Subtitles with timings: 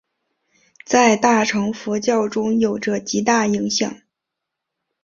[0.83, 4.01] 在大乘佛教中有着极大影响。